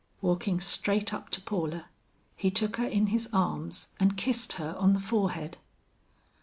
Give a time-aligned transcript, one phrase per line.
[0.19, 1.85] Walking straight up to Paula,
[2.35, 5.57] he took her in his arms and kissed her on the forehead.